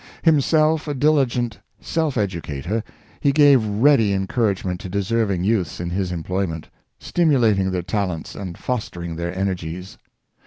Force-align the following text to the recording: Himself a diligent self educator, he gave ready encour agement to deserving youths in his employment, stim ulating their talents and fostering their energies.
Himself 0.23 0.87
a 0.87 0.95
diligent 0.95 1.59
self 1.79 2.17
educator, 2.17 2.83
he 3.19 3.31
gave 3.31 3.63
ready 3.63 4.17
encour 4.17 4.51
agement 4.51 4.79
to 4.79 4.89
deserving 4.89 5.43
youths 5.43 5.79
in 5.79 5.91
his 5.91 6.11
employment, 6.11 6.69
stim 6.99 7.29
ulating 7.29 7.71
their 7.71 7.83
talents 7.83 8.33
and 8.33 8.57
fostering 8.57 9.15
their 9.15 9.37
energies. 9.37 9.99